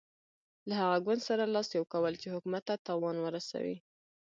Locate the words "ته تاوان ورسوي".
2.69-3.77